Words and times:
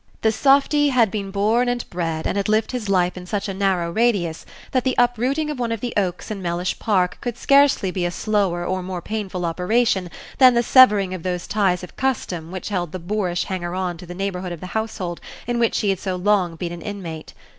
The 0.21 0.31
softy 0.31 0.89
had 0.89 1.11
been 1.11 1.29
born 1.29 1.69
and 1.69 1.87
bred, 1.91 2.25
and 2.25 2.35
had 2.35 2.49
lived 2.49 2.71
his 2.71 2.89
life 2.89 3.15
in 3.15 3.27
such 3.27 3.47
a 3.47 3.53
narrow 3.53 3.91
radius, 3.91 4.47
that 4.71 4.83
the 4.83 4.95
uprooting 4.97 5.51
of 5.51 5.59
one 5.59 5.71
of 5.71 5.79
the 5.79 5.93
oaks 5.95 6.31
in 6.31 6.41
Mellish 6.41 6.79
Park 6.79 7.19
could 7.21 7.37
scarcely 7.37 7.91
be 7.91 8.03
a 8.03 8.09
slower 8.09 8.65
or 8.65 8.81
more 8.81 9.03
painful 9.03 9.45
operation 9.45 10.09
than 10.39 10.55
the 10.55 10.63
severing 10.63 11.13
of 11.13 11.21
those 11.21 11.45
ties 11.45 11.83
of 11.83 11.95
custom 11.97 12.49
which 12.49 12.69
held 12.69 12.93
the 12.93 12.97
boorish 12.97 13.43
hanger 13.43 13.75
on 13.75 13.95
to 13.97 14.07
the 14.07 14.15
neighborhood 14.15 14.51
of 14.51 14.59
the 14.59 14.73
household 14.73 15.21
in 15.45 15.59
which 15.59 15.81
he 15.81 15.89
had 15.91 15.99
so 15.99 16.15
long 16.15 16.55
been 16.55 16.71
an 16.71 16.81
inmate. 16.81 17.35